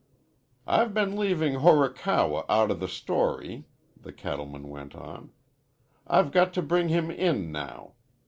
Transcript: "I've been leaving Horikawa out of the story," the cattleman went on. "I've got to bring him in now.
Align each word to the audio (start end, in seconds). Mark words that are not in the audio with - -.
"I've 0.65 0.95
been 0.95 1.15
leaving 1.15 1.59
Horikawa 1.59 2.43
out 2.49 2.71
of 2.71 2.79
the 2.79 2.87
story," 2.87 3.65
the 3.95 4.11
cattleman 4.11 4.67
went 4.67 4.95
on. 4.95 5.29
"I've 6.07 6.31
got 6.31 6.55
to 6.55 6.63
bring 6.63 6.89
him 6.89 7.11
in 7.11 7.51
now. 7.51 7.93